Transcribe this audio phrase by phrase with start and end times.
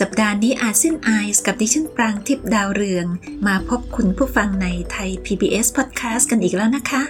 [0.00, 3.06] สัปดาห์นี้ ASEAN Eyes กับดิฉันปรางทิพดาวเรือง
[3.46, 7.02] มาพบคุณผู้ฟังในไทย PBS Podcast กันอีกแล้วนะคะ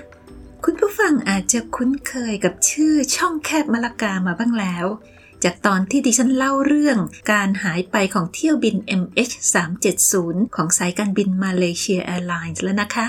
[0.65, 4.87] คุณผู้ฟังอาจจะคุ้นเคยกับชื่อช่องแคบมะละกามาบ้างแล้ว
[5.45, 6.99] จากตอนที่ดิฉันเล่าเรื่อง
[7.33, 13.07] การหายไปของเที่ยวบิน MH370 ของสายการบินมาเลเซียแอร์ไลน์แล้วนะคะ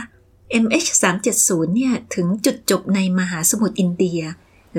[0.63, 4.21] MH370 เนี่ยถึงจุดจบในมหาสมุทรอินเดีย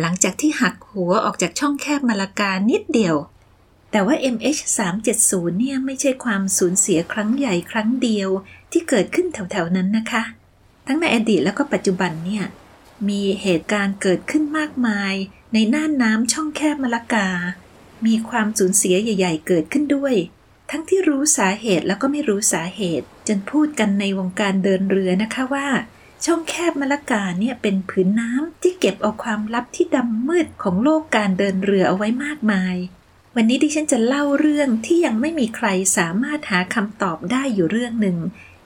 [0.01, 3.17] หลังจากที่หักหัวออกจากช่องแคบมาลากานิดเดียว
[3.91, 8.29] แต่ว่า MH370 เนี่ยไม่ใช่ความสูญเสียครั้งใหญ่ครั้งเดียว
[8.73, 10.23] ที่เกิดขึ้นแถวๆนั้นนะคะ
[10.87, 12.45] ทั้งในอดีตแล้วก็ปัจจุบันเนี่ย
[13.09, 15.15] มีเหตุการณ์เกิดขึ้นมากมาย
[15.53, 17.29] ในน่านน้ำช่องแคบมาลากา
[18.07, 20.15] มีความสูญเสียใหญ่ ๆ เกิดขึ้นด้วย
[20.71, 25.69] ทั้งที่รู้สาเหตุแล้วก็ไม่รู้สาเหตุ จนพูดกันในวงการเดินเรือนะคะว่า
[26.25, 32.77] ช่องแคบมะละกาเนี่ยเป็นผืนน้ำที่เก็บเอาความลับที่ดำมืดของโลกการเดินเรือเอาไว้มากมาย
[33.39, 38.17] วันนี้ดิฉันจะเล่าเรื่องที่ยังไม่มีใครสามารถหาคำตอบได้อยู่เรื่องหนึ่ง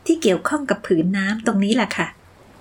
[0.07, 2.07] ที่เกี่ยวข้องกับผืนน้ำตรงนี้แหละค่ะ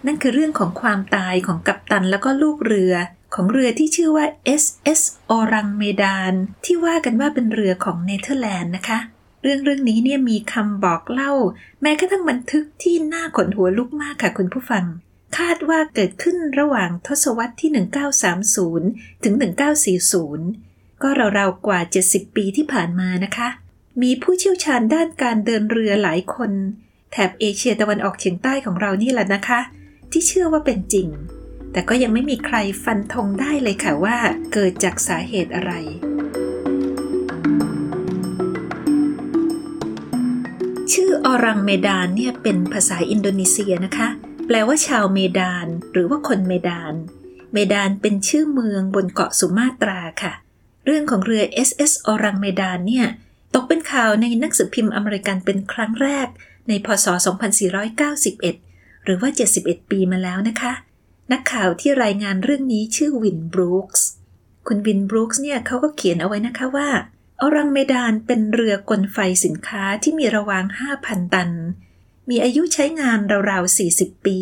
[0.06, 2.94] นั่นคือเรื่องของความตายของกัปตันแล้วก็ลูกเรือ
[3.36, 4.26] ของเรือที่ชื่อว่า
[4.62, 6.34] SS อรังเมดาน
[6.66, 9.00] ที่ว่ากันว่าเป็นเรือของเนเธอร์แลนด์นะคะ
[9.42, 11.34] เรื่องเรื่องนี้เนี่ยมีคำบอกเล่า
[11.82, 14.86] แม้กระทั่งบันทึกที่น่าขนหัวลุกมากค่ะคุณผู้ฟัง
[15.38, 17.70] คาดว่าเกิดขึ้นระหว่างทศวรรษที่
[18.68, 20.69] 1930 ถึง 1940
[21.02, 23.48] ก็ราวๆกว่า 70 ปีที่ผ่านมานะคะ
[24.02, 26.52] มีผู้เชี่ยวชาญด้านการเดินเรือหลายคน
[27.12, 29.60] แถบเอเชียตะวันออกเฉียงใต้ของเรานี่แหละนะคะ
[30.12, 31.08] ที่เชื่อว่าเป็นจริง
[31.72, 34.18] แต่ก็ยังไม่มีใครฟันธงได้เลยค่ะว่า
[34.54, 35.74] เกิดจากสาเหตุอะไร
[40.94, 44.08] ชื่ออรังเมดานเนี่ยเป็นภาษาอินโดนีเซียนะคะ
[44.46, 46.94] แปลว่าชาวเมดาน หรือว่าคนเมดาน
[47.54, 50.34] เมดานเป็นชื่อเมืองบนเกาะสุมาตราค่ะ
[50.86, 53.06] เรื่องของเรือ SS อรังเมดานเนี่ย
[53.54, 56.28] ตกเป็นข่าวในหนังสือพิมพ์อเมริกันเป็นครั้งแรก
[56.68, 57.08] ในพศ
[58.26, 59.30] 2491 หรือว่า
[59.62, 60.74] 71 ปีมาแล้วนะคะ
[61.32, 64.08] นักข่าวที่รายงานเรื่องนี้ชื่อวินบรูคส์
[64.68, 66.90] คุณวินบรูคส์เนี่ยเขาก็เขียนเอาไว้นะคะว่า
[67.42, 70.64] อรังเมดานเป็นเรือกลไฟสินค้าที่มีระวาง
[71.00, 71.52] 5,000 ตัน
[72.30, 73.20] มีอายุใช้งาน
[73.50, 74.40] ราวๆ 40 ปี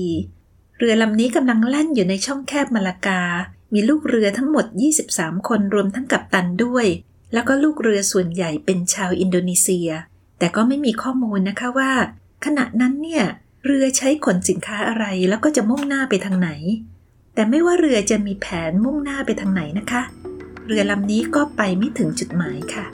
[0.78, 3.22] เรือลำนี้กำลังแล่นอยู่ในช่องแคบมาลากา
[3.74, 4.66] มีลูกเรือทั้งหมด
[5.08, 6.86] 23 คนรวมทั้งกัปตันด้วย
[7.34, 9.90] แล้วก็ลูกเรือส่วนใหญ่เป็นชาวอินโดนีเซีย
[10.40, 11.92] แต่ก็ไม่มีข้อมูลนะคะว่า
[12.46, 13.24] ขณะนั้นเนี่ย
[13.66, 16.50] เรือใช้ขนสินค้าอะไรแล้วก็จะมุ่งหน้าไปทางไหน
[17.34, 20.02] แต่ไม่ว่าเรือจะมีแผนมุ่งหน้าไปทางไหนนะคะ
[20.66, 22.86] เรือลำนี้ก็ไปไม่ถึงจุดหมายค่ะ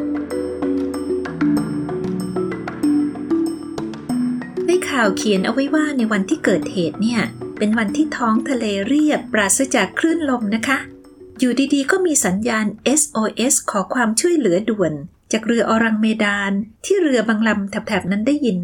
[4.67, 7.21] ในข่าวเขียนเอาไว้ว่าในวันที่เกิดเหตุเนี่ย
[7.63, 10.77] เป็นวันที่ท้องทะเลเรียบปราศจากคลื่นลมนะคะ
[11.39, 12.65] อยู่ดีๆ ก็มีสัญญาณ
[12.99, 14.93] SOS ขอความช่วยเหลือด่วน
[15.31, 16.51] จากเรืออรังเมดาน
[16.85, 18.59] ที่เรือบางลำแถบๆนั้นได้ยิน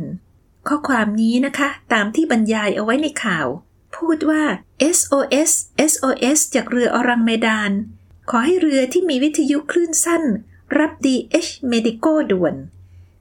[0.67, 3.47] ข้อความนี้นะคะ ตามที่บรรยายเอาไว้ในข่าว
[3.95, 4.43] พูดว่า
[4.95, 5.51] SOS
[5.91, 7.71] SOS จากเรืออรังเมดาน
[8.29, 10.23] ขอให้เรือที่มีวิทยุคลื่นสั้น
[10.77, 12.55] รับ DH Medico ด่วน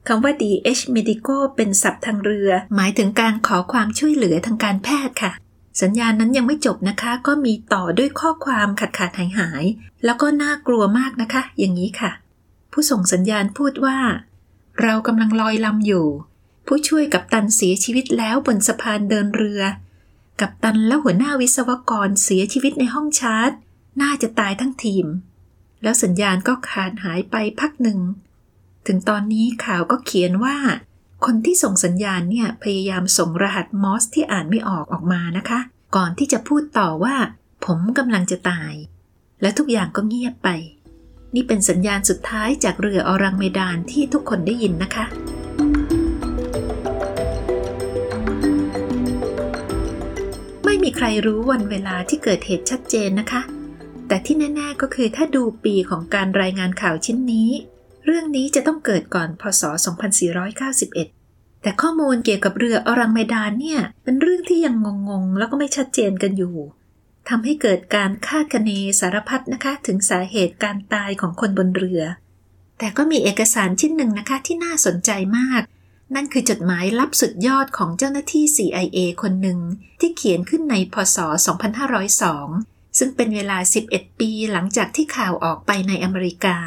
[0.07, 5.33] คำว่า DH Medico เป็นศัพท์ทางเรือ หมายถึงการขอความช่วยเหลือทางการแพทย์ค่ะ
[5.81, 9.63] สัญญาณนั้นยังไม่จบนะคะ ก็มีต่อด้วยข้อความขาดขาดหายหาย
[10.05, 12.11] แล้วก็น่ากลัวมากนะคะ อย่างนี้ค่ะ
[12.71, 13.97] ผู้ส่งสัญญาณพูดว่า
[14.81, 16.07] เรากำลังลอยลำอยู่
[16.67, 19.61] ผู้ช่วยกับตันเสียชีวิตแล้วบนสะพานเดินเรือ
[20.41, 23.51] กับตันและหัวหน้าวิศวกรเสียชีวิตในห้องชาร์จ
[24.01, 25.05] น่าจะตายทั้งทีม
[25.83, 27.99] แล้วสัญญาณก็ขาดหายไปพักหนึ่ง
[28.87, 30.57] ถึงตอนนี้ข่าวก็เขียนว่า
[31.25, 35.59] คนที่ส่งสัญญาณเนี่ยพยายามส่งรหัสมอสที่อ่านไม่ออกออกมานะคะ
[35.95, 37.15] ก่อนที่จะพูดต่อว่า
[37.65, 38.73] ผมกำลังจะตาย
[39.41, 40.49] และทุกอย่างก็เงียบไป
[41.35, 45.05] นี่เป็นสัญญาณสุดท้ายจากเรืออรังเมดานที่ทุกคนได้ยินนะคะ
[50.65, 53.41] ไม่มีใครรู้วันเวลาที่เกิดเหตุชัดเจนนะคะ
[54.07, 57.49] แต่ที่แน่ ๆ ก็คือถ้าดูปีของการรายงานข่าวชิ้นนี้
[58.11, 59.63] เรื่องนี้จะต้องเกิดก่อนพศ
[60.43, 64.75] 2491 แต่ข้อมูลเกี่ยวกับเรืออรังเมดานเนี่ย เป็นเรื่องที่ยัง
[65.09, 66.55] งงๆ แล้วก็ไม่ชัดเจนกันอยู่
[67.29, 68.69] ทำให้เกิดการคาดคะเน
[68.99, 72.01] สารพัดนะคะ ถึงสาเหตุการตายของคนบนเรือ
[72.79, 75.61] แต่ก็มีเอกสารชิ้นหนึ่งนะคะที่น่าสนใจมาก
[76.15, 79.59] นั่นคือจดหมายลับสุดยอดของเจ้าหน้าที่ CIA คนหนึ่ง
[79.99, 81.17] ที่เขียนขึ้นในพศ
[82.07, 83.57] 2502 ซึ่งเป็นเวลา
[83.89, 86.57] 11 ปีหลังจากที่ข่าวออกไปในอเมริกา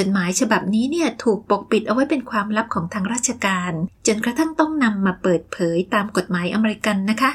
[0.00, 3.72] จดหมายฉบับนี้เนี่ยถูกปกปิดเอาไว้เป็นความลับของทางราชการ
[4.06, 7.30] จนกระทั่งต้องนำมาเปิดเผยตามกฎหมายอเมริกันนะคะ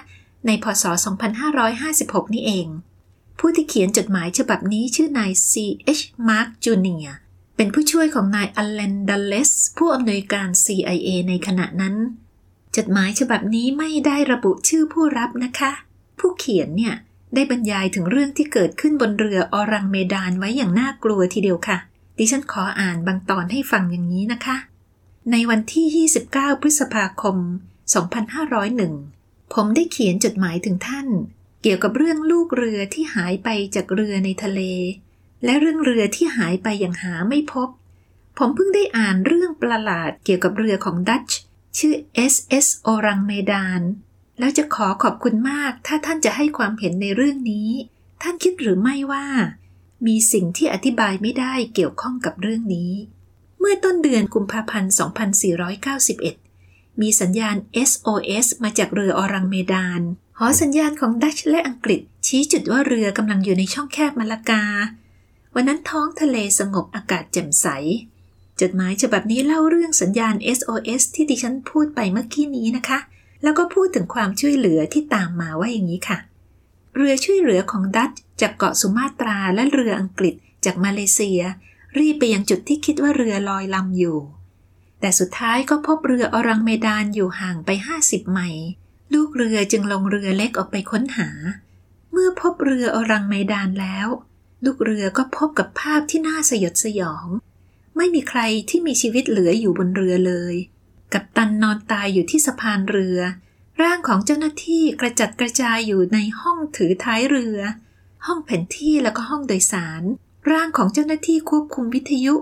[0.46, 0.84] ในพศ
[1.60, 2.68] 2556 นี่เอง
[3.40, 6.02] ผู้ที่เขียนจดหมายฉบับนี้ชื่อนาย C.H.
[6.28, 7.16] Mark Jr.
[7.56, 11.96] เป็นผู้ช่วยของนายอเลนดัลเลสผู้อำนวยการ CIA ในขณะนั้น
[12.78, 15.72] จดหมายฉบับนี้ไม่ได้ระบุชื่อผู้รับนะคะ
[16.20, 16.96] ผู้เขียนเนี่ย
[17.34, 21.80] ได้บรรยายถึงเรื่องที่เกิดขึ้นบนเรืออรังเมดานไว้อย่างน่ากลัวทีเดียวค่ะ
[22.18, 24.58] ดิฉันขออ่านบางตอนให้ฟังอย่างนี้นะคะ
[25.32, 27.38] ในวันที่ 29 พฤษภาคม
[28.26, 31.08] 2501 ผมได้เขียนจดหมายถึงท่าน
[31.62, 34.62] เกี่ยวกับเรื่องลูกเรือที่หายไปจากเรือในทะเล
[35.46, 37.70] และเรื่องเรือที่หายไปอย่างหาไม่พบ
[38.38, 41.40] ผมเพิ่งได้อ่านเรื่องประหลาดเกี่ยวกับเรือของดัตช์
[41.78, 41.94] ชื่อ
[42.32, 43.82] SS โอรังเมดาน
[44.40, 47.70] แล้วจะขอขอบคุณมากถ้าท่านจะให้ความเห็นในเรื่องนี้
[48.22, 49.26] ท่านคิดหรือไม่ว่า
[50.08, 52.92] มีสิ่งที่อธิบายไม่ได้เกี่ยวข้องกับเรื่องนี้
[53.60, 54.92] เมื่อต้นเดือนกุมภาพันธ์
[56.16, 57.56] 2491 มีสัญญาณ
[57.90, 60.02] SOS มาจากเรืออรังเมดาน
[60.40, 64.64] หอสัญญาณของดัตช์และอังกฤษ ชี้จุดว่าเรือกำลังอยู่ในช่องแคบมาลากา
[65.56, 67.68] วันนั้นท้องทะเลสงบอากาศแจ่มใส
[68.62, 73.00] จดหมายฉบับนี้เล่าเรื่องสัญญาณ SOS ที่ดิฉันพูดไปเมื่อกี้นี้นะคะ
[73.44, 76.18] แล้วก็พูดถึงความช่วยเหลือที่ตามมาว่าอย่างนี้ค่ะ
[76.96, 78.12] เรือช่วยเหลือของดัต
[78.42, 80.36] จากเกาะสุมาตราและเรืออังกฤษ
[80.66, 81.42] จากมาเลเซีย
[81.98, 84.20] รีบไปยังจุดที่คิดว่าเรือลอยลำอยู่
[85.00, 87.70] แต่สุดท้ายก็พบเรืออรังเมดานอยู่ห่างไป
[88.02, 88.68] 50 ไมล์
[89.14, 91.30] ลูกเรือจึงลงเรือเล็กออกไปค้นหา
[92.12, 94.08] เมื่อพบเรืออรังเมดานแล้ว
[94.66, 97.28] ลูกเรือก็พบกับภาพที่น่าสยดสยอง
[97.98, 100.56] ไม่มีใครที่มีชีวิตเหลืออยู่บนเรือเลย
[101.14, 103.20] กับตันนอนตายอยู่ที่สะพานเรือ
[103.82, 107.60] ร่างของเจ้าหน้าที่กระจัดกระจายอยู่ในห้องถือท้ายเรือ
[108.26, 110.04] ห้องแผนที่แล้วก็ห้องโดยสาร
[110.52, 112.36] ร่างของเจ้าหน้าที่ควบคุมวิทยุ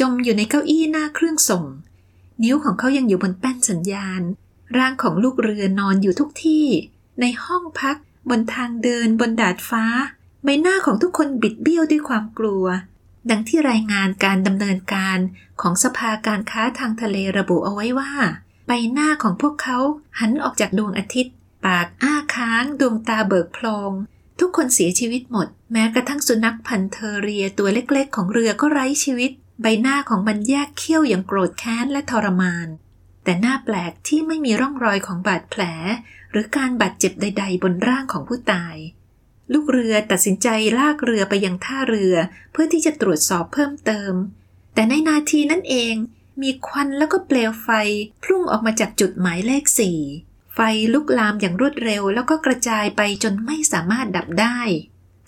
[0.00, 1.64] จมอยู่ในเก้าอี้หน้าเครื่องส่ง
[2.42, 4.22] นิ้วของเขายังอยู่บนแป้นสัญญาณ
[4.78, 6.66] ร่างของลูกเรือนอนอยู่ทุกที่
[7.20, 7.96] ในห้องพัก
[8.30, 9.84] บนทางเดินบนดาดฟ้า
[10.44, 12.64] ใบหน้าของทุกคนบิดเบี้ยวด้วยความกลัว
[13.30, 15.18] ดังที่รายงานการดำเนินการ
[15.60, 18.12] ของสภาการค้าทางทะเลระบุเอาไว้ว่า
[18.66, 19.78] ใบหน้าของพวกเขา
[20.18, 21.34] หันออกจากดวงอาทิตย์
[21.64, 23.92] ปากอ้าค้างดวงตาเบิกโพลง
[24.40, 29.30] ทุกคนเสียชีวิตหมด แม้กระทั่งสุนัขพันเทเรียตัวเล็กๆ ของเรือก็ไร้ชีวิต
[29.62, 32.68] ใบหน้าของมันแยกเขี้ยวอย่างโกรธแค้นและทรมาน
[33.24, 35.62] แต่หน้าแปลกที่ไม่มีร่องรอยของบาดแผล
[36.30, 38.76] หรือการบาดเจ็บใด ๆ บนร่างของผู้ตาย
[39.52, 40.48] ลูกเรือตัดสินใจ
[40.78, 42.14] ลากเรือไปยังท่าเรือ
[42.52, 44.12] เพื่อที่จะตรวจสอบเพิ่มเติม
[44.74, 45.94] แต่ในนาทีนั้นเอง
[46.42, 47.68] มีควันแล้วก็เปลวไฟ
[48.22, 49.98] พุ่งออกมาจากจุดหมายเลขสี่
[50.60, 54.58] ไฟลุกลามอย่างรวดเร็ว แล้วก็กระจายไปจนไม่สามารถดับได้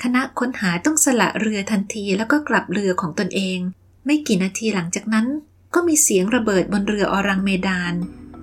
[0.02, 3.58] คณะค้นหาต้องสละเรือทันทีแล้วก็กลับเรือของตนเอง
[4.06, 5.26] ไม่กี่นาทีหลังจากนั้น
[5.74, 7.94] ก็มีเสียงระเบิดบนเรืออรังเมดาน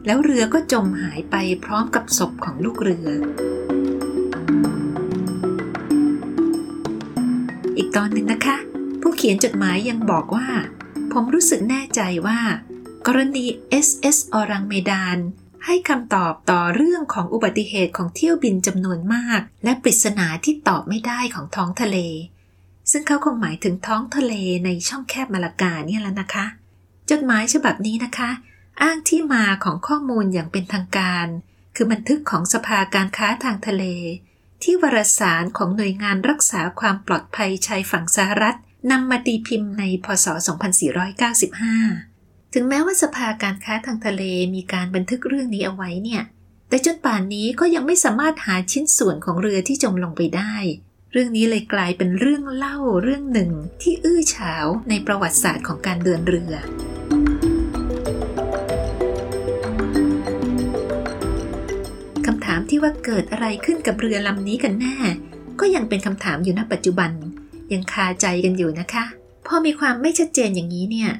[0.06, 3.07] แล้วเรือก็จมหายไปพร้อมกับศพของลูกเรือ
[7.78, 8.57] อีกตอนหนึ่งนะคะ
[9.01, 10.48] ผู้เขียนจดหมายยังบอกว่า
[11.12, 12.40] ผมรู้สึกแน่ใจว่า
[13.07, 13.45] กรณี
[13.85, 15.19] SS อรังเมดาน
[15.68, 21.97] ให้คำตอบต่อเรื่องของอุบัติเหตุของเที่ยวบินจำนวนมาก และปริศนาที่ตอบไม่ได้ของท้องทะเล
[22.92, 24.33] ซึ่งเขาคงหมายถึงท้องทะเล
[24.66, 26.45] ในช่องแคบมาลากาเนี่ยแล้วนะคะ
[27.09, 28.30] จดหมายฉบับนี้นะคะ
[28.81, 31.28] อ้างที่มาของข้อมูลอย่างเป็นทางการ
[31.76, 33.83] คือบันทึกของสภาการค้าทางทะเล
[34.64, 38.57] ที่วารสารของหน่วยงานรักษาความปลอดภัยชายฝั่งสหรัฐ
[38.92, 40.26] นำมาตีพิมพ์ในพศ
[41.28, 42.17] 2495
[42.54, 44.23] ถึงแม้ว่าสภาการค้าทางทะเล
[44.56, 46.23] มีการบันทึกเรื่องนี้เอาไว้เนี่ย
[46.69, 50.56] แต่จนป่านนี้ก็ยังไม่สามารถหาชิ้นส่วนของเรือที่จมลงไปได้
[51.11, 53.51] เรื่องนี้เลยกลายเป็นเรื่องเล่าเรื่องหนึ่ง
[53.81, 56.54] ที่อื้อฉาวในประวัติศาสตร์ของการเดินเรือ
[62.25, 64.95] คำถามที่ว่าเกิดอะไรขึ้นกับเรือลำนี้กันแน่
[65.59, 67.11] ก็ยังเป็นคำถามอยู่ณปัจจุบัน
[67.73, 69.06] ยังคาใจกันอยู่นะคะ
[69.47, 71.11] พอมีความไม่ชัดเจนอย่างนี้เนี่ย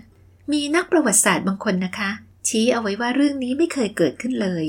[0.52, 2.10] มีนักประวัติศาสตร์บางคนนะคะ
[2.48, 4.66] ชี้เอาไว้ว่าเรื่องนี้ไม่เคยเกิดขึ้นเลย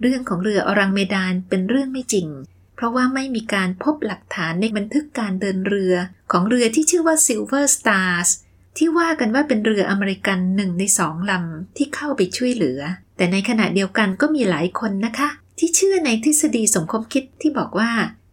[0.00, 2.28] เรื่องของเรืออรังเมดานเป็นเรื่องไม่จริง
[2.74, 5.94] เพราะว่าไม่มีการพบหลักฐานในบันทึกการเดินเรือ
[6.32, 8.30] ของเรือที่ชื่อว่า Silver Stars
[8.76, 12.80] ที่ว่ากันว่าเป็นเรืออเมริกันหนึ่งในสองลำที่เข้าไปช่วยเหลือ
[13.16, 17.90] แต่ในขณะเดียวกันก็มีหลายคนนะคะ ที่เชื่อในทฤษฎีสมคบคิดที่บอกว่า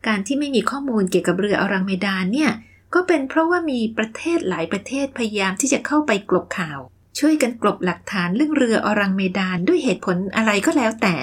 [0.07, 2.51] การที่ไม่มีข้อมูลเกี่ยวกับเรืออรังเมดานเนี่ย
[2.93, 6.79] ก็เป็นเพราะว่ามีประเทศหลายประเทศพยายามที่จะเข้าไปกลบข่าว
[7.19, 11.15] ช่วยกันกลบหลักฐานเรื่องเรืออรังเมดานด้วยเหตุผลอะไรก็แล้วแต่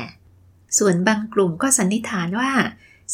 [0.79, 2.53] ส่วนบางกลุ่มก็สันนิษฐานว่า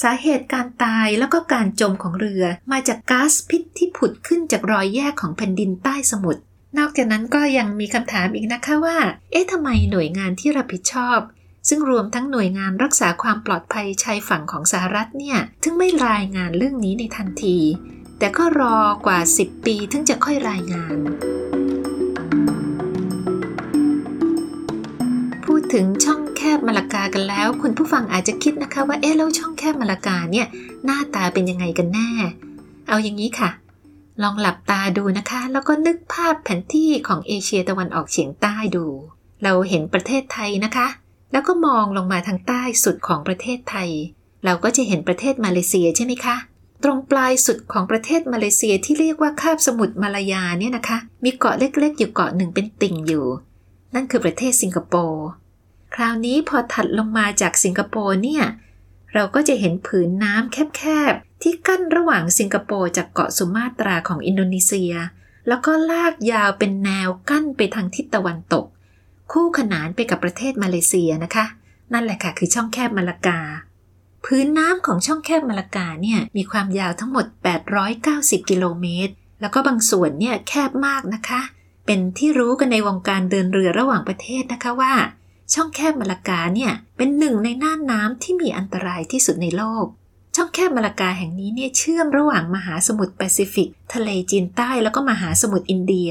[0.02, 6.43] สาเหตุการตายแล้วก็การจมของเรือมาจากก๊าซพิษที่ผุดขึ้นจากรอยแยกของแผ่นดินใต้สมุทร
[6.78, 8.99] นอกจากนั้นก็ยังมีคำถามอีกนะคะว่า
[9.31, 11.19] เอ๊ะทำไมหน่วยงานที่รับผิดชอบ
[11.69, 17.59] ซึ่งรวมทั้งหน่วยงานรักษาความปลอดภัยชายฝั่งของสหรัฐเนี่ย ถึงไม่รายงานเรื่องนี้ในทันที
[18.18, 20.96] แต่ก็รอกว่า 10 ปีถึงจะค่อยรายงาน
[25.44, 30.46] พูดถึงช่องแคบมาลากากันแล้ว คุณผู้ฟังอาจจะคิดนะคะว่าเอ๊ะแล้วช่องแคบมาลากาเนี่ย
[30.84, 32.10] หน้าตาเป็นยังไงกันแน่
[32.88, 33.50] เอาอย่างนี้ค่ะ
[34.22, 38.84] ลองหลับตาดูนะคะ แล้วก็นึกภาพแผนที่ของเอเชียตะวันออกเฉียงใต้ดู
[39.42, 40.87] เราเห็นประเทศไทยนะคะ
[41.32, 43.90] แล้วก็มองลงมาทางใต้สุดของประเทศไทย
[44.44, 46.37] เราก็จะเห็นประเทศมาเลเซียใช่ไหมคะ
[46.82, 53.26] ตรงปลายสุดของประเทศมาเลเซียที่เรียกว่าคาบสมุทรมาลายาเนี่ยนะคะ มีเกาะเล็กๆ อยู่เกาะหนึ่งเป็นติ่งอยู่
[53.94, 55.26] นั่นคือประเทศสิงคโปร์
[55.94, 58.44] คราวนี้พอถัดลงมาจากสิงคโปร์เนี่ย
[59.14, 60.82] เราก็จะเห็นผืนน้ำแค
[61.12, 64.92] บๆ ที่กั้นระหว่างสิงคโปร์จากเกาะสุมาตราของอินโดนีเซีย
[65.49, 68.64] แล้วก็ลากยาวเป็นแนวกั้นไปทางทิศตะวันตก
[69.32, 71.47] คู่ขนานไปกับประเทศมาเลเซียนะคะ
[71.92, 73.40] นั่นแหละค่ะคือช่องแคบมาลากา
[74.25, 77.26] พื้นน้ำของช่องแคบมาลากาเนี่ยมีความยาวทั้งหมด
[77.88, 81.40] 890 กิโลเมตร แล้วก็บางส่วนเนี่ยแคบมากนะคะ
[81.87, 84.94] เป็นที่รู้กันในวงการเดินเรือระหว่างประเทศนะคะว่า
[85.54, 89.87] ช่องแคบมาลากาเนี่ยเป็นหนึ่งในน่านน้ำที่มีอันตรายที่สุดในโลก
[90.37, 96.10] ช่องแคบมาลากาแห่งนี้เนี่ยเชื่อมระหว่างมหาสมุทรแปซิฟิก ทะเลจีนใต้แล้วก็มหาสมุทรอินเดีย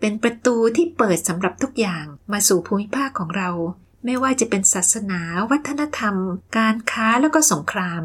[0.00, 3.50] เป็นประตูที่เปิดสำหรับทุกอย่างมาสู่ภูมิภาคของเรา
[4.04, 6.14] ไม่ว่าจะเป็นศาสนา วัฒนธรรม
[6.58, 8.02] การค้าแล้วก็สงคราม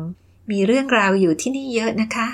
[0.52, 2.28] มีเรื่องราวอยู่ที่นี่เยอะนะคะ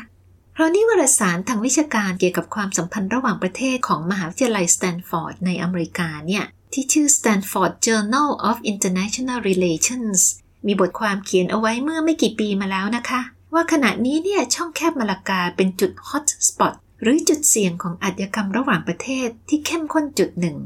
[0.54, 10.20] เพราะนี่วารสารทางวิชาการเกี่ยวกับความสัมพันธ์ระหว่างประเทศของมหาวิทยาลัยสแตนฟอร์ดในอเมริกาเนี่ยที่ชื่อ Stanford Journal of International Relations
[10.68, 13.22] มีบทความเขียนเอาไว้เมื่อไม่กี่ปีมาแล้วนะคะ
[13.54, 20.58] ว่าขณะนี้เนี่ยช่องแคบมาลากาเป็นจุด hotspotหรือจุดเสี่ยงของอาชญากรรมระหว่างประเทศที่เข้มข้นจุดหนึ่ง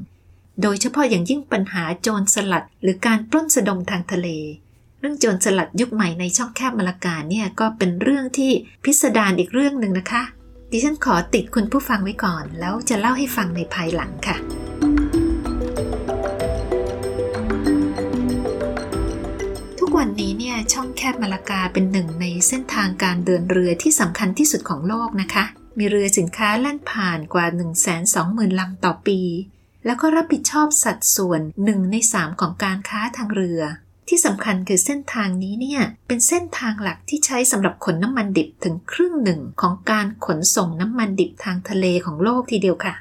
[0.61, 4.27] โดยเฉพาะอย่างยิ่งปัญหาโจรสลัด หรือการปล้นสะดมทางทะเล
[4.99, 8.51] เรื่องโจรสลัดยุคใหม่ในช่องแคบมาลากาเนี่ยก็เป็นเรื่องที่
[8.83, 10.23] พิสดารอีกเรื่องหนึ่งนะคะ
[10.71, 14.37] ดิฉันขอติดคุณผู้ฟังไว้ก่อน แล้วจะเล่าให้ฟังในภายหลังค่ะ
[20.03, 25.43] วันนี้เนี่ยช่องแคบมาลากาเป็นหนึ่งในเส้นทางการเดินเรือที่สำคัญที่สุดของโลกนะคะ
[25.77, 27.45] มีเรือสินค้าแล่นผ่านกว่า
[28.03, 29.19] 120,000 ลำต่อปี
[29.85, 33.61] แล้วก็รับผิดชอบสัดส่วนหนึ่งในสามของการค้าทางเรือ
[34.07, 42.95] ที่สำคัญคือเส้นทางนี้เนี่ย เป็นเส้นทางหลักที่ใช้สำหรับขนน้ำมันดิบถึงครึ่งหนึ่งของการขนส่งน้ำมันดิบทางทะเลของโลกทีเดียวค่ะ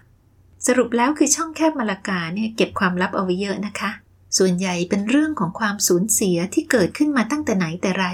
[0.66, 3.90] สรุปแล้วคือช่องแคบมาลากาเนี่ยเก็บความลับเอาไว้เยอะนะคะ
[4.38, 8.06] ส่วนใหญ่เป็นเรื่องของความสูญเสียที่เกิดขึ้นมาตั้งแต่ไหนแต่ไร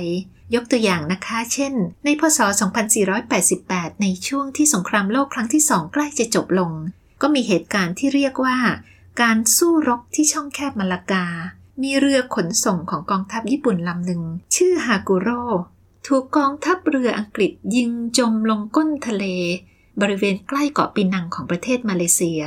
[0.54, 1.74] ยกตัวอย่างนะคะ เช่น
[2.04, 2.38] ในพศ
[3.20, 6.72] 2488 ในช่วงที่สงครามโลกครั้งที่สองใกล้จะจบลง
[7.20, 8.58] ก็มีเหตุการณ์ที่เรียกว่า
[9.22, 11.26] การสู้รบที่ช่องแคบมาลากา
[11.82, 14.22] มีเรือขนส่งของกองทัพญี่ปุ่นลำหนึ่ง
[14.56, 15.42] ชื่อฮากุโร่
[16.06, 19.24] ถูกกองทัพเรืออังกฤษยิงจมลงก้นทะเล
[20.00, 22.40] บริเวณใกล้เกาะปีนังของประเทศมาเลเซีย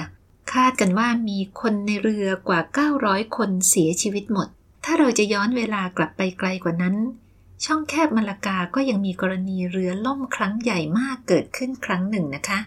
[0.51, 2.59] คาดกันว่ามีคนในเรือกว่า
[2.97, 4.47] 900 คนเสียชีวิตหมด
[4.83, 6.95] ถ้าเราจะย้อนเวลากลับไปไกลกว่านั้น
[7.65, 12.59] ช่องแคบมาลากาก็ยังมีกรณีเรือล่มครั้งใหญ่มากเกิดขึ้นครั้งหนึ่งนะคะ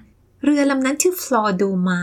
[0.48, 2.00] เรือลำนั้นชื่อฟลอร์ดูมา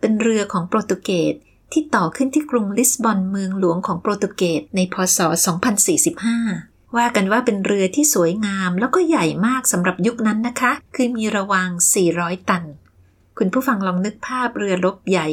[0.00, 1.34] เป็นเรือของโปรตุเกส
[1.72, 5.18] ที่ต่อขึ้นที่กรุงลิสบอนเมืองหลวงของโปรตุเกสในพศ
[6.06, 11.70] 2045 ว่ากันว่าเป็นเรือที่สวยงามแล้วก็ใหญ่มากสำหรับยุคนั้นนะคะ คือมีระวาง
[12.10, 12.64] 400 ตัน
[13.38, 15.28] คุณผู้ฟังลองนึกภาพเรือรบใหญ่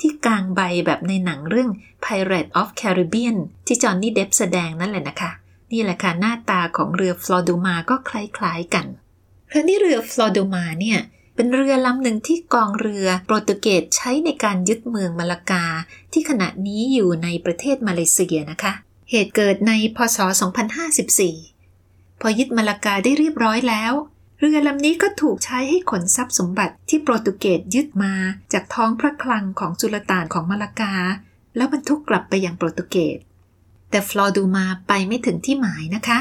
[0.00, 1.70] ที่กลางใบแบบในหนังเรื่อง
[2.04, 3.36] Pirate of Caribbean
[3.66, 5.30] ที่จอห์นนี่เดฟแสดงนั่นแหละนะคะ
[5.72, 8.86] นี่แหละค่ะหน้าตาของเรือฟลอดูมาก็คล้ายๆกัน
[9.50, 10.98] ครั้นี้เรือฟลอดูมาเนี่ย
[11.40, 15.64] เป็นเรือลำหนึ่งที่กองเรือโปรตุเกสใช้ในการยึดเมืองมาลากา
[16.12, 18.72] ที่ขณะนี้อยู่ในประเทศมาเลเซียนะคะ
[19.10, 20.18] เหตุเกิดในพศ
[21.40, 23.92] 2054 พอยึดมาลากาได้เรียบร้อยแล้ว
[24.40, 28.14] เรือลำนี้ก็ถูกใช้ให้ขนทรัพย์สมบัติที่โปรตุเกสยึดมา
[28.52, 30.94] จากท้องพระคลังของสุลต่านของมาลากา
[31.56, 33.18] แล้วบรรทุกกลับไปยังโปรตุเกส
[33.90, 36.18] แต่ฟลอดูมาไปไม่ถึงที่หมายนะคะ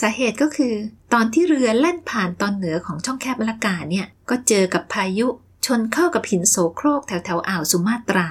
[0.00, 0.74] สาเหตุก็คือ
[1.12, 5.26] ตอนที่เรือแล่นผ่านตอนเหนือของช่องแคบมาลากาเนี่ยก็เจอกับพายุ
[5.66, 8.28] ชนเข้ากับหินโสโครกแถวแถวอ่าวสุมาตรา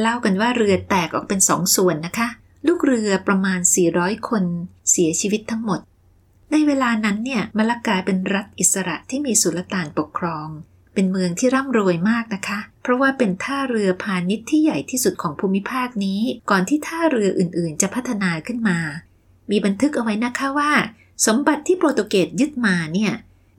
[0.00, 2.28] เล่ากันว่าเรือแตกออกเป็นสองส่วนนะคะ
[2.66, 3.60] ลูกเรือประมาณ
[3.94, 4.44] 400 คน
[4.90, 5.80] เสียชีวิตทั้งหมด
[6.52, 10.48] ในเวลานั้นเนี่ยมลากาเป็นรัฐอิสระที่มีสุลต่านปกครอง
[10.94, 18.78] เป็นเมืองที่ร่ำรวยมากนะคะ เพราะว่าเป็นท่าเรือพาณิชย์ที่ใหญ่ที่สุดของภูมิภาคนี้ ก่อนที่ท่าเรืออื่นๆ จะพัฒนาขึ้นมา
[19.50, 20.72] มีบันทึกเอาไว้นะคะว่า
[21.26, 23.12] สมบัติที่โปรตุเกสยึดมาเนี่ย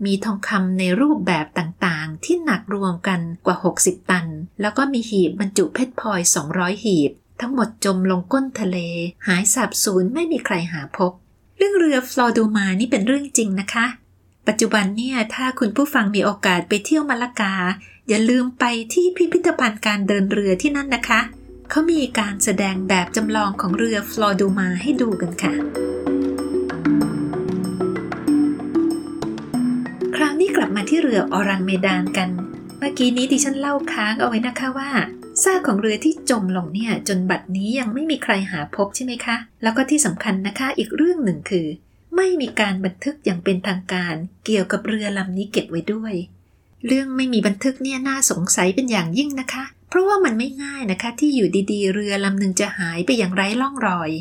[0.05, 4.25] มีทองคำในรูปแบบต่างๆ ที่หนักรวมกันกว่า 60 ตัน
[4.61, 6.21] แล้วก็มีหีบบรรจุเพชรพลอย
[6.53, 8.77] 200 หีบ ทั้งหมดจมลงก้นทะเล
[9.27, 11.11] หายสาบสูญไม่มีใครหาพบ
[11.57, 13.85] เรื่องเรือฟลอดูมานี่เป็นเรื่องจริงนะคะ
[14.47, 17.53] ปัจจุบันเนี่ยถ้าคุณผู้ฟังมีโอกาสไปเที่ยวมาลากา
[18.07, 18.63] อย่าลืมไป
[18.93, 21.19] ที่พิพิธภัณฑ์การเดินเรือที่นั่นนะคะ
[21.69, 25.53] เขามีการแสดงแบบจำลองของเรือฟลอดูมาให้ดูกันค่ะ
[30.15, 32.29] คราวนี้กลับมาที่เรือออรังเมดานกัน
[32.77, 34.89] เมื่อกี้นี้ดิฉันเล่าค้างเอาไว้นะคะว่า
[35.43, 41.67] ซากของเรือที่จมลงเนี่ย จนบัดนี้ยังไม่มีใครหาพบใช่ไหมคะ แล้วก็ที่สำคัญนะคะอีกเรื่องหนึ่งคือ
[42.15, 46.13] ไม่มีการบันทึกอย่างเป็นทางการ เกี่ยวกับเรือลำนี้เก็บไว้ด้วย
[46.85, 54.11] เรื่องไม่มีบันทึกเนี่ยน่าสงสัยเป็นอย่างยิ่งนะคะ เพราะว่ามันไม่ง่ายนะคะ ที่อยู่ดีๆ เรือลำหนึ่งจะหายไปอย่างไร้ร่องรอย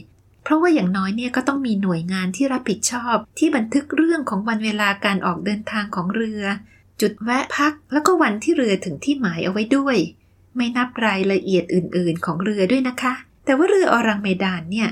[0.43, 6.43] เพราะว่าอย่างน้อยเนี่ยก็ต้องมีหน่วยงานที่รับผิดชอบ ที่บันทึกเรื่องของวันเวลาการออกเดินทางของเรือ
[7.01, 9.97] จุดแวะพักแล้วก็วันที่เรือถึงที่หมายเอาไว้ด้วย
[10.57, 13.13] ไม่นับรายละเอียดอื่นๆ ของเรือด้วยนะคะ
[13.45, 14.89] แต่ว่าเรืออรังเมดานเนี่ย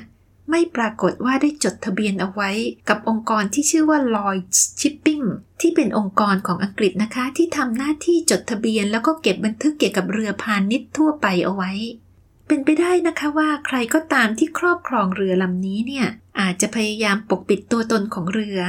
[0.50, 2.50] ไม่ปรากฏว่าได้จดทะเบียนเอาไว้
[2.88, 5.26] กับองค์กรที่ชื่อว่า Lloyd's Shipping
[5.60, 11.72] ที่เป็นองค์กรของอังกฤษนะคะ ที่ทำหน้าที่จดทะเบียนแล้วก็เก็บบันทึกเกี่ยวกับเรือพาณิชย์ทั่วไปเอาไว้
[12.48, 16.06] เป็นไปได้นะคะว่าใครก็ตามที่ครอบครองเรือลำนี้เนี่ย
[16.40, 18.60] อาจจะพยายามปกปิดตัวตนของเรือ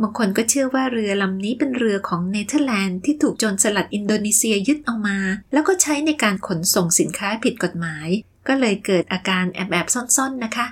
[0.00, 5.18] บางคนก็เชื่อว่าเรือลำนี้เป็นเรือของเนเธอร์แลนด์ที่ถูกโจรสลัดอินโดนีเซียยึดเอามา
[5.52, 8.08] แล้วก็ใช้ในการขนส่งสินค้าผิดกฎหมาย
[8.48, 10.66] ก็เลยเกิดอาการแอบๆซ่อนๆนะคะ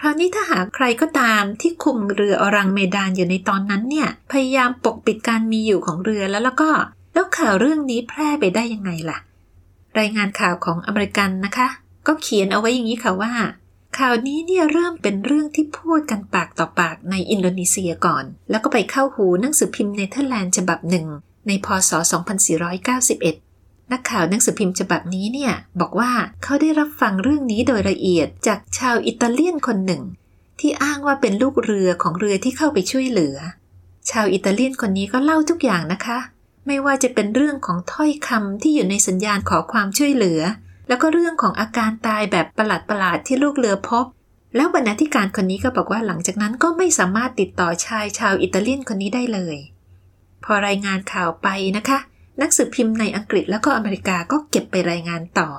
[0.00, 6.70] คราวนี้ถ้าหากใครก็ตามที่คุมเรืออรังเมดานอยู่ในตอนนั้นเนี่ย พยายามปกปิดการมีอยู่ของเรือแล้วแล้วก็
[7.14, 9.18] แล้วข่าวเรื่องนี้แพร่ไปได้ยังไงล่ะ
[9.98, 11.68] รายงานข่าวของอเมริกันนะคะ
[12.06, 13.32] ก็เขียนเอาไว้อย่างนี้ค่ะว่า
[13.98, 21.06] ข่าวนี้เนี่ยเริ่มเป็นเรื่องที่พูดกันปากต่อปากในอินโดนีเซียก่อน แล้วก็ไปเข้าหูหนังสือพิมพ์เนเธอร์แลนด์ฉบับหนึ่ง
[21.46, 21.90] ในพศ
[22.66, 23.45] 2491
[23.92, 30.02] นักข่าวหนังสือพิมพ์ฉบับนี้เนี่ยบอกว่าเขาได้รับฟังเรื่องนี้โดยละเอียดจากชาวอิตาเลียนคนหนึ่ง
[30.60, 33.36] ที่อ้างว่าเป็นลูกเรือของเรือที่เข้าไปช่วยเหลือ
[34.10, 36.18] ชาวอิตาเลียนคนนี้ก็เล่าทุกอย่างนะคะ
[36.66, 40.40] ไม่ว่าจะเป็นเรื่องของถ้อยคำที่อยู่ในสัญญาณขอความช่วยเหลือ
[40.88, 42.66] แล้วก็เรื่องของอาการตายแบบประ
[42.98, 44.06] หลาดๆที่ลูกเรือพบ
[44.56, 49.56] แล้วบรรณาธิการคนนี้ก็บอกว่าหลังจากนั้นก็ไม่สามารถติดต่อชายชาวอิตาเลียนคนนี้ได้เลย
[50.44, 51.98] พอรายงานข่าวไปนะคะ
[52.40, 55.50] นักสืบพิมพ์ในอังกฤษแล้วก็อเมริกาก็เก็บไปรายงานต่อ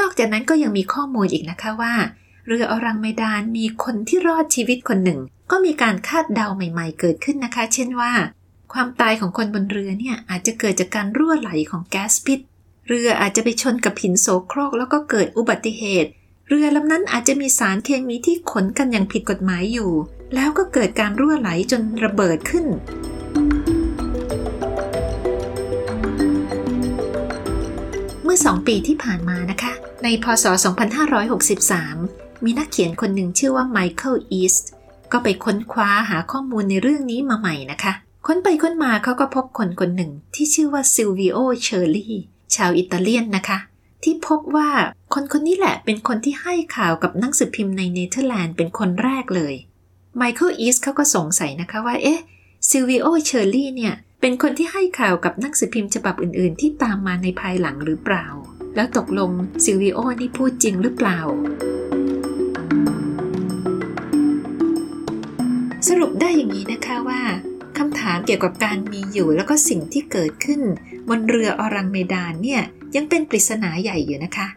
[0.00, 1.94] นอกจากนั้นก็ยังมีข้อมูลอีกนะคะว่า
[2.46, 8.12] เรืออรังไมดานมีคนที่รอดชีวิตคนหนึ่ง ก็มีการคาดเดาใหม่ ๆ เกิดขึ้นนะคะ เช่นว่า
[8.72, 12.40] ความตายของคนบนเรือเนี่ยอาจจะเกิดจากการรั่วไหลของแก๊สพิษ
[12.88, 16.10] เรืออาจจะไปชนกับหินโสโครกแล้วก็เกิดอุบัติเหตุ
[16.48, 19.92] เรือลำนั้นอาจจะมีสารเคมีที่ขนกันอย่างผิดกฎหมายอยู่
[20.34, 22.66] แล้วก็เกิดการรั่วไหลจนระเบิดขึ้น
[28.26, 29.72] เมื่อสองปีที่ผ่านมานะคะ
[30.04, 30.44] ในพศ
[31.64, 34.70] 2563 มีนักเขียนคนหนึ่งชื่อว่าไมเคิลอีสต์
[35.12, 37.92] ก็ไปค้นคว้าหาข้อมูลในเรื่องนี้มาใหม่นะคะ
[38.26, 42.14] ค้นไปค้นมาเขาก็พบคนคนหนึ่งที่ชื่อว่าซิลวิโอเชอร์ลี่
[42.54, 43.58] ชาวอิตาเลียนนะคะ
[44.02, 44.70] ที่พบว่า
[45.14, 49.54] คนคนนี้แหละเป็นคนที่ให้ข่าวกับหนังสือพิมพ์ในเนเธอร์แลนด์เป็นคนแรกเลย
[50.16, 52.20] ไมเคิลอีสเขาก็สงสัยนะคะว่าเอ๊ะ
[52.68, 58.26] ซิลวิโอเชอร์ลี่เนี่ย เป็นคนที่ให้ข่าวกับหนังสือพิมพ์ฉบับอื่นๆ ที่ตามมาในภายหลังหรือเปล่า
[58.76, 59.30] แล้วตกลง
[59.64, 61.18] ซิลวิโอนี่พูดจริงหรือเปล่า
[65.88, 67.22] สรุปได้อย่างนี้นะคะว่า
[67.78, 70.60] คำถามเกี่ยวกับการมีอยู่แล้วก็สิ่งที่เกิดขึ้น
[71.08, 72.62] บนเรืออรังเมดานเนี่ย
[72.96, 74.48] ยังเป็นปริศนาใหญ่อยู่นะคะ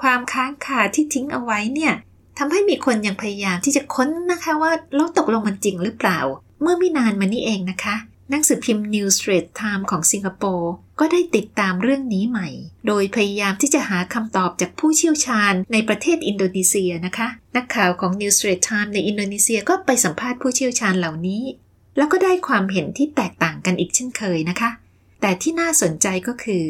[0.00, 1.92] ความค้างคาที่ทิ้งเอาไว้เนี่ย
[2.38, 6.18] ทำให้มีคนยังพยายามที่จะค้นนะคะว่าแล้วตกลงมันจริงหรือเปล่า
[6.62, 7.96] เมื่อไม่นานมานี้เองนะคะ
[8.32, 12.48] นักสืบพิมพ์ New Straits Times ของสิงคโปร์ก็ได้ติดตามเรื่องนี้ใหม่
[12.86, 21.42] โดยพยายามที่จะหาคำตอบจากผู้เชี่ยวชาญในประเทศอินโดนีเซียนะคะ นักข่าวของ New Straits Times ในอินโดนีเซียก็ไปสัมภาษณ์ผู้เชี่ยวชาญเหล่านี้
[21.96, 24.70] แล้วก็ได้ความเห็นที่แตกต่างกันอีกเช่นเคยนะคะ
[25.20, 26.64] แต่ที่น่าสนใจก็คือ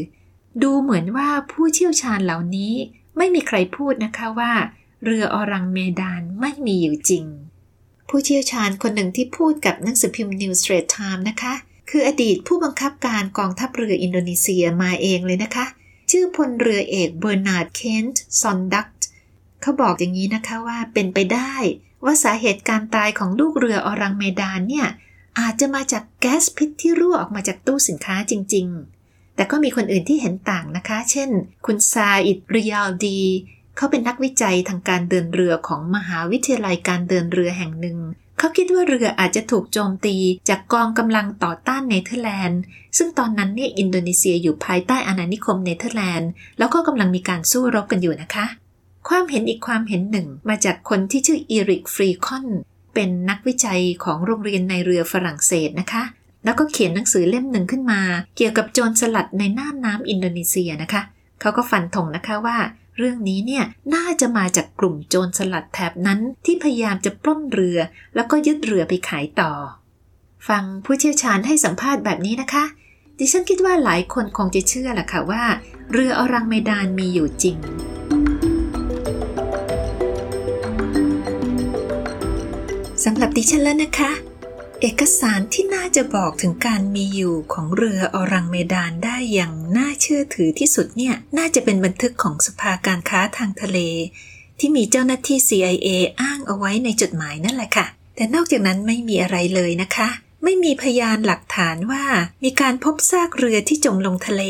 [0.62, 2.74] ดูเหมือนว่าผู้เชี่ยวชาญเหล่านี้
[3.16, 4.52] ไม่มีใครพูดนะคะว่า
[5.04, 7.24] เรืออรังเมดานไม่มีอยู่จริง
[8.08, 11.54] ผู้เชี่ยวชาญคนหนึ่งที่พูดกับหนังสือพิมพ์ New s t r a i t Time นะคะ
[11.90, 15.66] คืออดีตผู้บังคับการกองทัพเรืออินโดนีเซียมาเองเลยนะคะ
[16.10, 18.88] ชื่อพลเรือเอกเบอร์นาร์ดเคนต์ซอนดัก
[19.62, 21.52] เขาบอกอย่างนี้นะคะว่าเป็นไปได้
[22.04, 24.86] ว่าสาเหตุการตายของลูกเรืออรังเมดานเนี่ย
[25.40, 28.66] อาจจะมาจากแก๊สพิษที่รั่วออกมาจากตู้สินค้าจริง
[29.02, 31.30] ๆ แต่ก็มีคนอื่นที่เห็นต่างนะคะ เช่น
[31.66, 33.20] คุณซาอิดริยาลดี
[33.78, 37.98] เขาเป็นนักวิจัยทางการเดินเรือของมหาวิทยาลัยการเดินเรือแห่งหนึ่ง
[38.38, 40.16] เขาคิดว่าเรืออาจจะถูกโจมตี
[40.48, 42.62] จากกองกำลังต่อต้านเนเธอร์แลนด์
[42.96, 48.46] ซึ่งตอนนั้นเนี่ยอินโดนีเซียอยู่ภายใต้อาณานิคมเนเธอร์แลนด์ แล้วก็กำลังมีการสู้รบกันอยู่นะคะ
[49.08, 52.46] ความเห็นอีกความเห็นหนึ่งมาจากคนที่ชื่ออีริกฟรีคอน
[52.94, 56.02] เป็นนักวิจัยของโรงเรียนนายเรือฝรั่งเศสนะคะ
[56.44, 58.00] แล้วก็เขียนหนังสือเล่มหนึ่งขึ้นมา
[58.36, 61.02] เกี่ยวกับโจรสลัดในน่านน้ำอินโดนีเซียนะคะ
[61.40, 62.58] เขาก็ฟันธงนะคะว่า
[63.00, 67.78] เรื่องนี้เนี่ยน่าจะมาจากกลุ่มโจรสลัดแถบนั้นที่พยายามจะปล้นเรือ
[68.14, 69.52] แล้วก็ยึดเรือไปขายต่อ
[70.48, 72.64] ฟังผู้เชี่ยวชาญให้สัมภาษณ์แบบนี้นะคะ
[73.18, 75.44] ดิฉันคิดว่าหลายคนคงจะเชื่อแหละค่ะว่า
[75.92, 77.56] เรืออรังเมดานมีอยู่จริง
[83.04, 84.10] สำหรับดิฉันแล้วนะคะ
[84.82, 93.78] เอกสารที่น่าจะบอกถึงการมีอยู่ของเรืออรังเมดานได้อย่างน่าเชื่อถือที่สุดเนี่ย น่าจะเป็นบันทึกของสภาการค้าทางทะเล
[94.58, 95.88] ที่มีเจ้าหน้าที่ CIA
[96.20, 97.86] อ้างเอาไว้ในจดหมายนั่นแหละค่ะ
[98.16, 100.08] แต่นอกจากนั้นไม่มีอะไรเลยนะคะ
[100.44, 102.04] ไม่มีพยานหลักฐานว่า
[102.44, 104.42] มีการพบซากเรือที่จมลงทะเล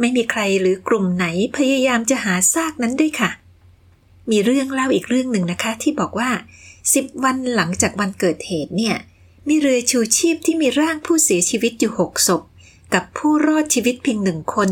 [0.00, 3.30] ไม่มีใครหรือกลุ่มไหนพยายามจะหาซากนั้นด้วยค่ะ
[4.30, 6.30] มีเรื่องเล่าอีกเรื่องหนึ่งนะคะ ที่บอกว่า
[6.94, 8.96] สิบวันหลังจากวันเกิดเหตุเนี่ย
[9.48, 12.42] มีเรือชูชีพที่มีร่างผู้เสียชีวิตอยู่หกศพ
[12.94, 14.70] กับผู้รอดชีวิตเพียงหนึ่งคน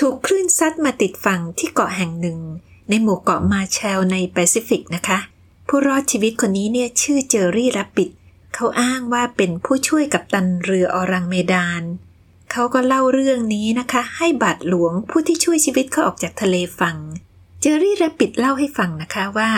[0.00, 2.38] ถูกคลื่นซัดมาติดฝั่งที่เกาะแห่งหนึ่ง
[2.88, 5.18] ในหมู่เกาะมาแชลในแปซิฟิกนะคะ
[5.68, 8.10] ผู้รอดชีวิตคนนี้เนี่ยชื่อเจอรี่รับปิด
[8.54, 11.82] เขาอ้างว่าเป็นผู้ช่วยกับตันเรืออรังเมดาน
[12.50, 16.96] เขาก็เล่าเรื่องนี้นะคะ ให้บาทหลวงผู้ที่ช่วยชีวิตเขาออกจากทะเลฟัง
[17.60, 19.50] เจอรี่รับปิดเล่าให้ฟังนะคะว่า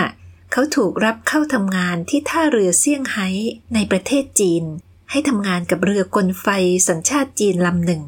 [0.56, 3.28] เขาถูกรับเข้าทำงานที่ท่าเรือเซี่ยงไฮ้
[3.74, 4.64] ในประเทศจีน
[5.10, 6.46] ให้ทำงานกับเรือกลไฟ
[6.88, 8.02] สัญชาติจีนลำหนึ่ง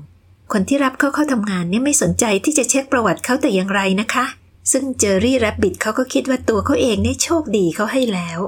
[0.52, 4.24] คนที่รับเข้าเข้าทำงานเนี่ยไม่สนใจที่จะเช็คประวัติเขาแต่อย่างไรนะคะ
[4.72, 8.40] ซึ่งเจอรี่แรบบิทเขาก็คิดว่าตัวเขาเองเนี่ยโชคดีเขาให้แล้ว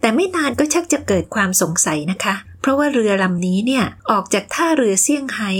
[0.00, 5.52] แต่ไม่นานก็ชักจะเกิดความสงสัยนะคะ เพราะว่าเรือลำนี้เนี่ยออกจากท่าเรือเซี่ยงไฮ้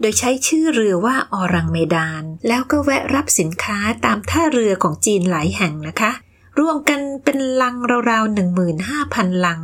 [0.00, 6.12] โดยใช้ชื่อเรือว่าออรังเมดาน แล้วก็แวะรับสินค้าตามท่าเรือของจีนหลายแห่งนะคะ
[6.58, 7.76] รวมกันเป็นลัง
[8.10, 9.62] ราวๆหนึ่งหมื่นห้าพันลัง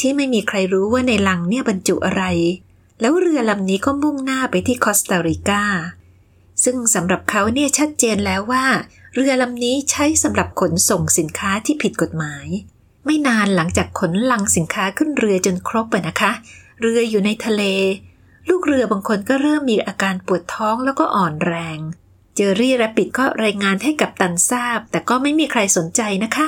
[0.00, 2.24] ที่ไม่มีใครรู้ว่าในลังเนี่ยบรรจุอะไร
[3.00, 5.62] แล้วเรือลำนี้ก็มุ่งหน้าไปที่คอสตาริกา
[6.64, 8.64] ซึ่งสำหรับเขาเนี่ยชัดเจนแล้วว่า
[9.14, 12.46] เรือลำนี้ใช้สำหรับขนส่งสินค้าที่ผิดกฎหมาย
[13.04, 16.32] ไม่นานหลังจากขนลังสินค้าขึ้นเรือจนครบนะคะ
[16.80, 17.62] เรืออยู่ในทะเล
[18.48, 21.78] ลูกเรือบางคนก็เริ่มมีอาการปวดท้องแล้วก็อ่อนแรง
[22.34, 26.46] เจอรี่แรปิดก็รายงานให้กับตันทราบ แต่ก็ไม่มีใครสนใจนะคะ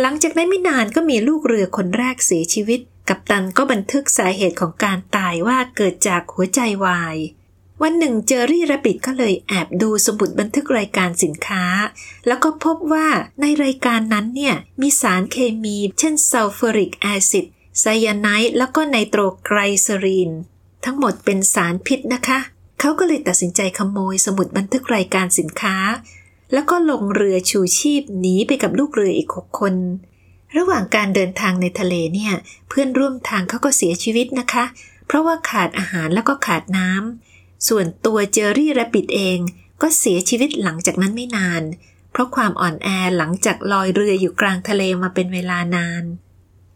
[0.00, 7.16] หลังจากนั้นไม่นานก็มีลูกเรือคนแรกเสียชีวิต กับตันก็บันทึกสาเหตุของการตายว่าเกิดจากหัวใจวาย
[7.82, 11.64] วันหนึ่งเจอรี่แรปิดก็เลยแอบดูสมุดบันทึกรายการสินค้า
[12.26, 13.08] แล้วก็พบว่า
[13.40, 17.46] ในรายการนั้นเนี่ยมีสารเคมี เช่น sulfuric acid
[17.80, 20.30] ไซยาไนด์แล้วก็ไนโตรไกลเซอรีน
[20.84, 22.38] ทั้งหมดเป็นสารพิษนะคะ
[22.80, 25.76] เขาก็เลยตัดสินใจขโมยสมุดบันทึกรายการสินค้า
[26.52, 29.74] แล้วก็ลงเรือชูชีพหนีไปกับลูกเรืออีกหกคน
[30.56, 32.32] ระหว่างการเดินทางในทะเลเนี่ย
[32.68, 34.64] เพื่อนร่วมทางเขาก็เสียชีวิตนะคะ
[35.06, 39.38] เพราะว่าขาดอาหารแล้วก็ขาดน้ำ ส่วนตัวเจอรี่แรปิดเอง
[39.82, 41.62] ก็เสียชีวิตหลังจากนั้นไม่นาน
[42.12, 42.88] เพราะความอ่อนแอ
[43.18, 46.04] หลังจากลอยเรืออยู่กลางทะเลมาเป็นเวลานาน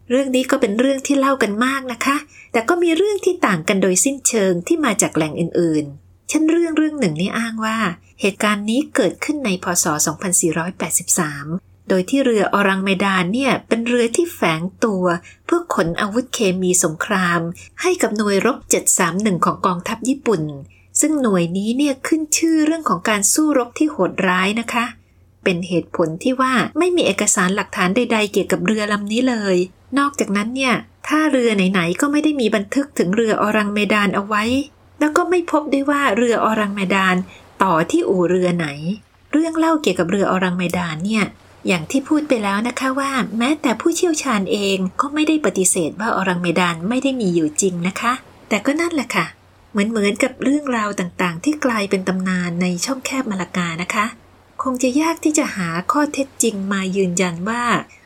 [0.09, 2.17] เรื่องนี้ก็เป็นเรื่องที่เล่ากันมากนะคะ
[2.51, 7.77] แต่ก็มีเรื่องที่ต่างกันโดยสิ้นเชิงที่มาจากแหล่งอื่นๆ เช่นเรื่องเรื่องหนึ่งนี่อ้างว่า
[8.21, 9.85] เหตุการณ์นี้เกิดขึ้นในพศ
[10.71, 15.05] 2483 โดยที่เรืออรังเมดานเนี่ยเป็นเรือที่แฝงตัว
[15.45, 17.41] เพื่อขนอาวุธเคมีสงคราม
[17.81, 18.57] ให้กับหน่วยรบ
[19.01, 20.41] 731 ของกองทัพญี่ปุ่น
[20.99, 24.85] ซึ่งหน่วยนี้เนี่ยขึ้นชื่อเรื่องของการสู้รบที่โหดร้ายนะคะ
[25.43, 29.57] เป็นเหตุผลที่ว่าไม่มีเอกสารหลักฐานใด ๆ เกี่ยวกับเรือลำนี้เลย
[29.97, 30.73] นอกจากนั้นเนี่ย
[31.07, 34.43] ท่าเรือไหนๆก็ไม่ได้มีบันทึกถึงเรืออรังเมดานเอาไว้
[34.99, 37.15] แล้วก็ไม่พบด้วยว่าเรืออรังเมดาน
[37.63, 38.67] ต่อที่อู่เรือไหน
[39.31, 41.23] เรื่องเล่าเกี่ยวกับเรืออรังเมดานเนี่ย
[41.67, 48.13] อย่างที่พูดไปแล้วนะคะว่า แม้แต่ผู้เชี่ยวชาญเองก็ไม่ได้ปฏิเสธว่าอรังเมดานไม่ได้มีอยู่จริงนะคะ
[48.49, 49.25] แต่ก็นั่นแหละค่ะ
[49.71, 54.05] เหมือนเหมือนกับเรื่องราวต่างๆ ที่กลายเป็นตำนานในช่องแคบมาลากานะคะ
[54.63, 57.63] คงจะยากที่จะหาข้อเท็จจริงมายืนยันว่า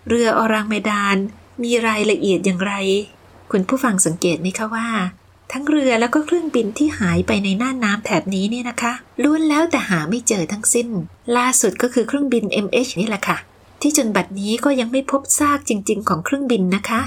[0.07, 1.17] เรืออรังเมดาน
[1.63, 2.73] มีรายละเอียดอย่างไร
[3.51, 4.87] คุณผู้ฟังสังเกตไหมคะว่า
[5.51, 8.93] ทั้งเรือแล้วก็เครื่องบินที่หายไปในน่านน้ำแถบนี้เนี่ยนะคะ
[9.23, 10.87] ล้วนแล้วแต่หาไม่เจอทั้งสิ้น
[11.37, 13.37] ล่าสุดก็คือเครื่องบิน MH นี่แหละค่ะ
[13.81, 17.01] ที่จนบัดนี้ก็ยังไม่พบซากจริง ๆ ของเครื่องบินนะคะ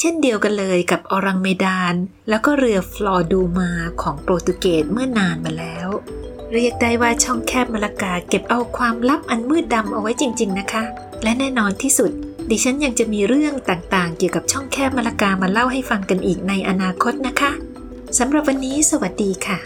[0.00, 1.94] เช่นเดียวกันเลยกับอรังเมดาน
[2.28, 3.70] แล้วก็เรือฟลอดูมา
[4.02, 5.88] ของโปรตุเกสเมื่อนานมาแล้ว
[6.52, 10.82] เรียกได้ว่าช่องแคบมรกาเก็บเอาความลับอันมืดดำเอาไว้จริง ๆ นะคะ
[11.22, 12.10] และแน่นอนที่สุด
[12.50, 17.50] ดิฉันยังจะมีเรื่องต่างๆ เกี่ยวกับช่องแคบมรกามาเล่าให้ฟังกันอีกในอนาคตนะคะ
[18.18, 19.58] สำหรับวันนี้สวัสดีค่ะ